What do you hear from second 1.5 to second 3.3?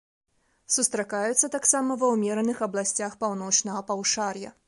таксама ва ўмераных абласцях